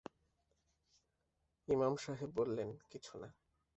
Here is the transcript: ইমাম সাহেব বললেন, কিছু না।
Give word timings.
ইমাম 1.67 1.93
সাহেব 1.97 2.29
বললেন, 2.35 2.69
কিছু 2.89 3.13
না। 3.17 3.29